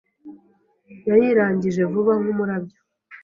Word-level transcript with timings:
Yayirangije 1.07 1.81
vuba 1.91 2.11
nkumurabyo. 2.21 2.79